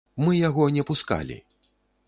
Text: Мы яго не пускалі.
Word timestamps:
Мы 0.23 0.31
яго 0.37 0.65
не 0.79 0.83
пускалі. 0.89 1.39